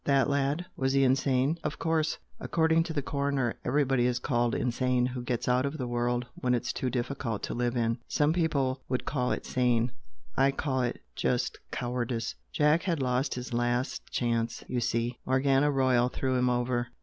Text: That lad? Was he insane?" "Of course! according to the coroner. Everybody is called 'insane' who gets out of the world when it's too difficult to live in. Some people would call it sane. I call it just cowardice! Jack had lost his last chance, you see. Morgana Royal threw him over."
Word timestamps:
That 0.05 0.27
lad? 0.31 0.65
Was 0.75 0.93
he 0.93 1.03
insane?" 1.03 1.59
"Of 1.63 1.77
course! 1.77 2.17
according 2.39 2.81
to 2.85 2.91
the 2.93 3.03
coroner. 3.03 3.57
Everybody 3.63 4.07
is 4.07 4.17
called 4.17 4.55
'insane' 4.55 5.05
who 5.05 5.21
gets 5.21 5.47
out 5.47 5.63
of 5.63 5.77
the 5.77 5.85
world 5.85 6.25
when 6.33 6.55
it's 6.55 6.73
too 6.73 6.89
difficult 6.89 7.43
to 7.43 7.53
live 7.53 7.77
in. 7.77 7.99
Some 8.07 8.33
people 8.33 8.81
would 8.89 9.05
call 9.05 9.31
it 9.31 9.45
sane. 9.45 9.91
I 10.35 10.53
call 10.53 10.81
it 10.81 11.01
just 11.15 11.59
cowardice! 11.69 12.33
Jack 12.51 12.81
had 12.81 12.99
lost 12.99 13.35
his 13.35 13.53
last 13.53 14.09
chance, 14.09 14.63
you 14.67 14.79
see. 14.81 15.19
Morgana 15.23 15.69
Royal 15.69 16.09
threw 16.09 16.33
him 16.35 16.49
over." 16.49 16.87